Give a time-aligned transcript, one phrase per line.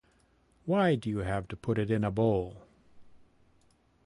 [0.65, 2.63] Why do you have to put it in a bowl?